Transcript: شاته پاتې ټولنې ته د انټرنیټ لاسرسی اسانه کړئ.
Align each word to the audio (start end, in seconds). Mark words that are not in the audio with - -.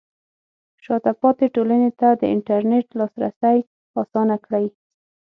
شاته 0.83 1.11
پاتې 1.21 1.45
ټولنې 1.55 1.89
ته 1.99 2.07
د 2.21 2.23
انټرنیټ 2.35 2.87
لاسرسی 2.99 3.57
اسانه 4.01 4.35
کړئ. 4.45 4.65